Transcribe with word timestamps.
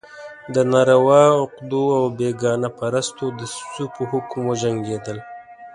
د 0.53 0.55
ناروا 0.71 1.21
عقدو 1.41 1.83
او 1.97 2.03
بېګانه 2.17 2.69
پرستو 2.77 3.25
دسیسو 3.39 3.83
په 3.95 4.01
حکم 4.11 4.39
وجنګېدل. 4.49 5.17